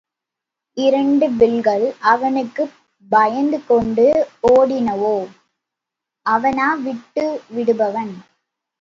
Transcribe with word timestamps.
இரண்டு 0.77 1.29
பில்கள் 1.31 1.95
அவனுக்குப் 1.99 2.73
பயந்துகொண்டு 3.11 4.07
ஓடினவோ? 4.49 5.15
அவனா 6.25 6.77
விட்டுவிடுபவன்? 6.77 8.13